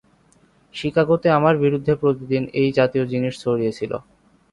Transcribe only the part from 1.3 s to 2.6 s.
আমার বিরুদ্ধে প্রতিদিন